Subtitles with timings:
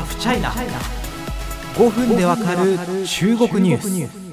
[0.00, 0.50] ハフチャイナ
[1.74, 4.30] 5分でわかる中国ニュース。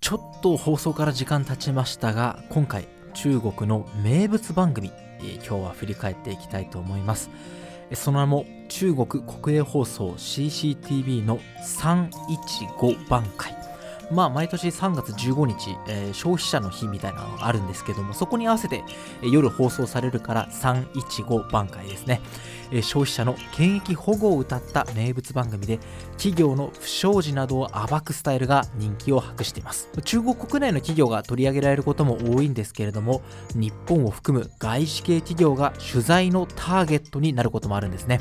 [0.00, 7.30] ちょっと放送から時間経ちましたが今回中国の名物番組、え今日は振り返っていきたいと思います。
[7.94, 13.54] その名も中国国営放送 CCTV の315番会
[14.12, 18.84] まあ、毎年3月15日、えー、消費者の日みたいなのがあるんですけども、そこに合わせて、
[19.22, 22.20] え、夜放送されるから315番会ですね、
[22.70, 25.78] え、消費者の権益保護を謳った名物番組で、
[26.16, 29.88] 企業の不祥事などを暴くスタイルが人気を博しています。
[30.04, 33.22] 中国国内の企業が取り上げられることも多いんですけれども、
[33.54, 38.20] 日本を含む外資系企業が取材のターゲットになることもあるんですね。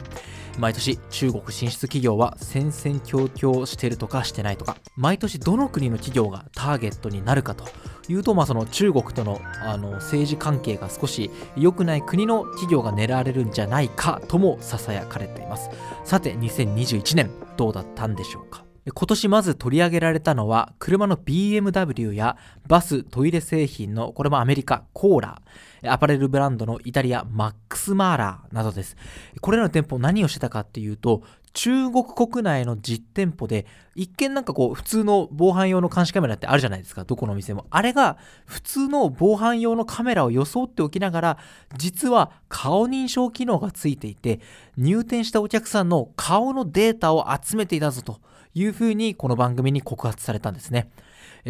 [0.57, 7.65] 毎年中国進出企業は戦々恐々してるとかしてないとか毎年どの国の企業がターゲットになるかと
[8.07, 15.69] いうと、まあ、その中国とのあの政治関係が少し良くない国の企業が狙われるんじゃないかともささやかれています。
[16.03, 18.65] さて2021年どうだったんでしょうか？
[18.87, 22.37] 今年まず取り上げられたのは車の BMW や
[22.67, 25.41] バス、トイレ製品のこれもアメリカ、コーラ、
[25.85, 28.97] アパレルブランドのイタリア、マックスマーラーなどです。
[29.39, 31.21] これらの店舗何をしてたかっていうと、
[31.53, 33.65] 中国国内の実店舗で
[33.95, 41.37] 一見なんかこう普通の防犯用の監視カメラってあるじゃないですかどこの店もあれが普通の防犯用のカメラを装っておきながら
[41.75, 44.39] 実は顔認証機能がついていて
[44.77, 48.21] 入店したお客さんの顔のデータを集めていたぞと
[48.53, 50.91] いうふうにこの番組に告発されたんですね。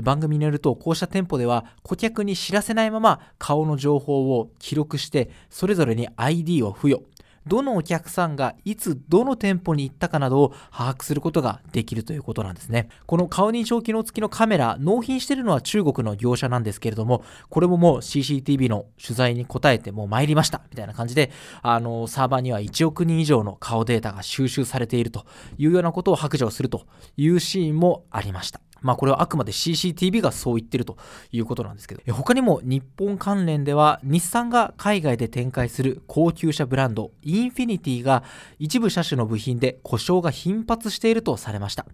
[0.04, 7.04] 番組によるとこうした店舗では顧客に知らせないまま顔の情報を記録してそれぞれに ID を付与
[7.48, 12.90] どのお客さんがいつどの店舗に行ったかなどを把握することができるということなんですね。
[13.06, 21.32] この顔認証機能付きのカメラ、納品しているのは中国の業者なんですけれども、これももう CCTV の取材に答えてもう参りましたみたいな感じで、
[21.62, 25.26] あの、サーバーには1億人以上の顔データが収集されていると
[25.58, 26.86] いうようなことを白状すると
[27.18, 28.62] いうシーンもありました。
[28.82, 30.98] まあこれはあくまで CCTV がそう言ってると
[31.32, 38.24] いうことなんですけど、他にも日本関連では日産が海外で展開する高級車ブランドインフィニティが
[38.60, 41.86] 一部車種の部品で故障が頻発しているとされました。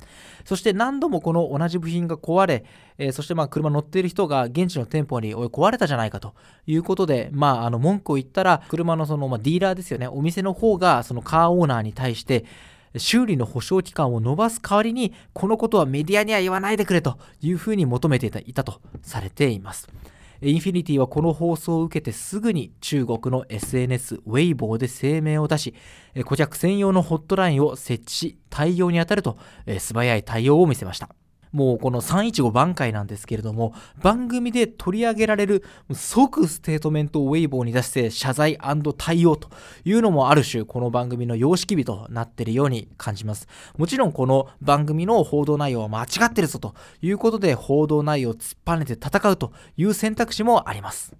[0.45, 2.65] そして何度もこの同じ部品が壊れ、
[2.97, 6.33] えー、そしてまあ車乗っている人が現地の店舗に壊れたじゃないかと
[6.65, 12.45] いうことで、まああの文句を言ったら車のそのまあディーラーですよね、お店の方がそのカーオーナーに対して
[12.97, 19.87] 修理の保証期間を延ばす代わりにこのことはメディアには言わないでくれというふうに求めていたとされています。
[20.41, 25.73] インフィニティはこの放送を受けてすぐに中国の SNS ウェイボーで声明を出し
[26.25, 29.37] 顧客専用のホットラインを設置し対応に当たると
[29.79, 31.09] 素早い対応を見せました。
[31.51, 35.63] もうこの315晩会なんですけれども、番組で取り上げられる
[35.93, 38.57] 即ステートメントをウェイボーに出して謝罪
[38.97, 39.49] 対応と
[39.85, 43.47] いうのもある種この番組の様式美となっているように感じます。
[43.77, 51.15] もちろんこの番組の報道内容は間違ってるぞということで報道内容を突っぱねて戦うという選択肢もあります。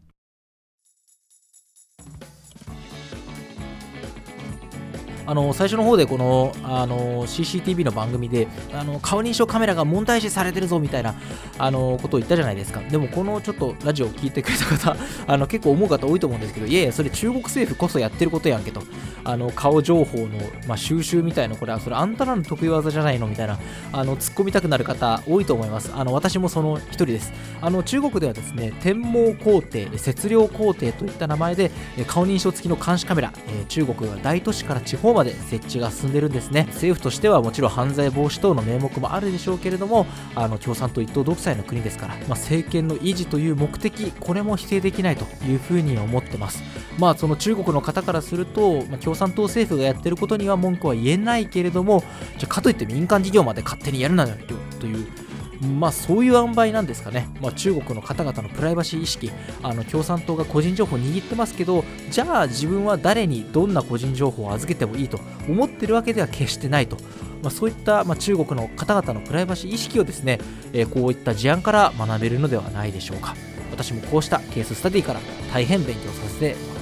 [5.28, 11.16] あの最初の方でこのあの CCTV の番組であの顔認証カメラが問題視されてるぞみたいな
[11.58, 12.80] あのことを言ったじゃないですか。
[12.82, 18.82] でもこのちょっとラジオを聞いてくれた方 あの結構思う方多いと思うんですけどいやいやそれ中国政府こそやってることやんけと。
[19.28, 20.28] あの顔情報の、
[20.68, 23.60] まあ、収集みたいなこれはそれあんたらの得意技じゃないのみたいな
[23.92, 25.92] あの突っ込みたくなる方多いと思います。
[25.94, 27.34] あの私もその一人です。
[27.62, 31.72] あの中国ではですね天網工程節量工程といった名前で
[32.08, 36.66] 顔認証付きの監視カメラ、え中国は大都市から地方まで設置が進んでるんですね。
[36.70, 40.06] 政府としてはもちろん犯罪防止等の名目もあるでしょうけれども
[40.36, 46.64] あの共産党一党独裁の国ですから、まあ、政権の維持という目的これも否定できないというふうに思ってます。
[46.98, 52.04] まあその中国の方からすると、まあ、共産党政府がやってることには文句は言えないけれども
[52.38, 54.36] じゃかといって民間事業まで勝手にやるなよ
[54.80, 55.27] という
[55.62, 59.32] まあそういう塩梅なんですかね、まあ、中国の方々のプライバシー意識。
[59.64, 66.98] あの共産党が個人情報を握ってますけどじゃあ自分は誰にどんな個人情報を預けてもいいと思ってるわけでは決してないと、
[67.42, 70.40] まあ、そういった、ま、中国の方々のプライバシー意識をですね、
[70.74, 73.36] えー、こういった事案から学べるのではないでしょうか。
[73.72, 75.20] 私もこうしたケーススタディから
[75.54, 76.77] 大変勉強させてもらいました